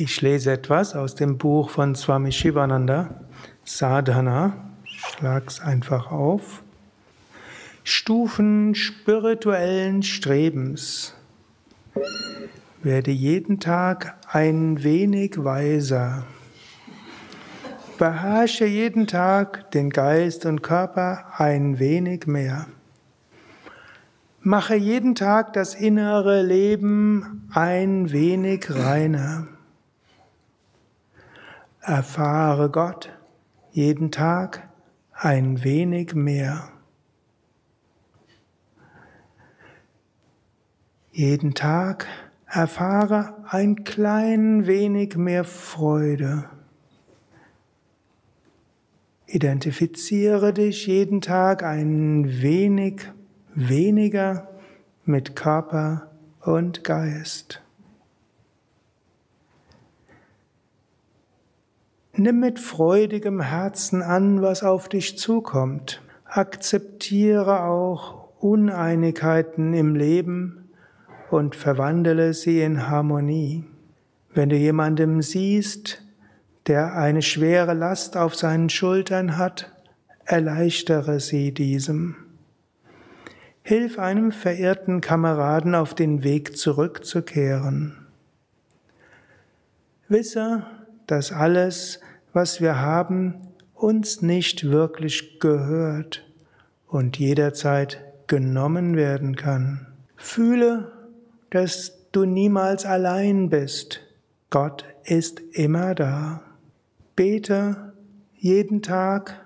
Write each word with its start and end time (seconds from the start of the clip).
Ich 0.00 0.20
lese 0.20 0.52
etwas 0.52 0.94
aus 0.94 1.16
dem 1.16 1.38
Buch 1.38 1.70
von 1.70 1.96
Swami 1.96 2.30
Shivananda, 2.30 3.16
Sadhana. 3.64 4.52
Schlag's 4.84 5.60
einfach 5.60 6.12
auf. 6.12 6.62
Stufen 7.82 8.76
spirituellen 8.76 10.04
Strebens. 10.04 11.14
Werde 12.80 13.10
jeden 13.10 13.58
Tag 13.58 14.16
ein 14.30 14.84
wenig 14.84 15.42
weiser. 15.42 16.22
Beherrsche 17.98 18.66
jeden 18.66 19.08
Tag 19.08 19.72
den 19.72 19.90
Geist 19.90 20.46
und 20.46 20.62
Körper 20.62 21.24
ein 21.38 21.80
wenig 21.80 22.28
mehr. 22.28 22.66
Mache 24.42 24.76
jeden 24.76 25.16
Tag 25.16 25.54
das 25.54 25.74
innere 25.74 26.42
Leben 26.42 27.48
ein 27.52 28.12
wenig 28.12 28.70
reiner. 28.70 29.48
Erfahre 31.88 32.68
Gott 32.68 33.18
jeden 33.70 34.10
Tag 34.10 34.68
ein 35.10 35.64
wenig 35.64 36.14
mehr. 36.14 36.68
Jeden 41.10 41.54
Tag 41.54 42.06
erfahre 42.46 43.42
ein 43.48 43.84
klein 43.84 44.66
wenig 44.66 45.16
mehr 45.16 45.44
Freude. 45.44 46.44
Identifiziere 49.24 50.52
dich 50.52 50.86
jeden 50.86 51.22
Tag 51.22 51.62
ein 51.62 52.42
wenig 52.42 53.00
weniger 53.54 54.46
mit 55.06 55.34
Körper 55.34 56.10
und 56.42 56.84
Geist. 56.84 57.62
Nimm 62.20 62.40
mit 62.40 62.58
freudigem 62.58 63.40
Herzen 63.40 64.02
an, 64.02 64.42
was 64.42 64.64
auf 64.64 64.88
dich 64.88 65.16
zukommt. 65.16 66.02
Akzeptiere 66.24 67.62
auch 67.62 68.30
Uneinigkeiten 68.40 69.72
im 69.72 69.94
Leben 69.94 70.68
und 71.30 71.54
verwandle 71.54 72.34
sie 72.34 72.60
in 72.60 72.88
Harmonie. 72.88 73.66
Wenn 74.34 74.48
du 74.48 74.56
jemandem 74.56 75.22
siehst, 75.22 76.02
der 76.66 76.96
eine 76.96 77.22
schwere 77.22 77.74
Last 77.74 78.16
auf 78.16 78.34
seinen 78.34 78.68
Schultern 78.68 79.36
hat, 79.36 79.70
erleichtere 80.24 81.20
sie 81.20 81.54
diesem. 81.54 82.16
Hilf 83.62 83.96
einem 83.96 84.32
verehrten 84.32 85.00
Kameraden 85.00 85.76
auf 85.76 85.94
den 85.94 86.24
Weg 86.24 86.56
zurückzukehren. 86.56 88.08
Wisse, 90.08 90.64
dass 91.08 91.32
alles, 91.32 92.00
was 92.32 92.60
wir 92.60 92.78
haben, 92.80 93.34
uns 93.74 94.22
nicht 94.22 94.70
wirklich 94.70 95.40
gehört 95.40 96.24
und 96.86 97.18
jederzeit 97.18 98.04
genommen 98.28 98.96
werden 98.96 99.34
kann. 99.34 99.86
Fühle, 100.16 100.92
dass 101.50 102.10
du 102.12 102.24
niemals 102.24 102.84
allein 102.84 103.48
bist. 103.48 104.00
Gott 104.50 104.84
ist 105.04 105.40
immer 105.52 105.94
da. 105.94 106.42
Bete 107.16 107.92
jeden 108.36 108.82
Tag 108.82 109.40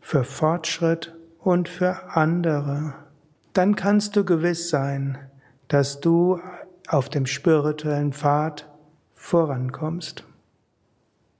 für 0.00 0.24
Fortschritt 0.24 1.14
und 1.38 1.68
für 1.68 2.16
andere. 2.16 2.94
Dann 3.52 3.76
kannst 3.76 4.16
du 4.16 4.24
gewiss 4.24 4.70
sein, 4.70 5.18
dass 5.68 6.00
du 6.00 6.40
auf 6.88 7.08
dem 7.08 7.26
spirituellen 7.26 8.12
Pfad 8.12 8.68
vorankommst. 9.14 10.24